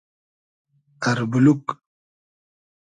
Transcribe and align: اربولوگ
اربولوگ 1.09 1.65